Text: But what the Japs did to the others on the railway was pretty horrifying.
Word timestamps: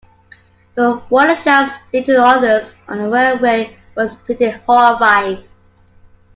But 0.73 1.11
what 1.11 1.27
the 1.27 1.43
Japs 1.43 1.75
did 1.91 2.05
to 2.05 2.13
the 2.13 2.23
others 2.23 2.75
on 2.87 2.97
the 2.97 3.07
railway 3.07 3.77
was 3.95 4.15
pretty 4.15 4.49
horrifying. 4.49 5.43